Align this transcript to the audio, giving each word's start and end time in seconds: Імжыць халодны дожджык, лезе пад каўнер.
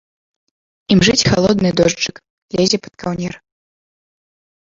Імжыць 0.93 1.27
халодны 1.33 1.69
дожджык, 1.81 2.15
лезе 2.59 2.77
пад 2.85 2.93
каўнер. 3.03 3.33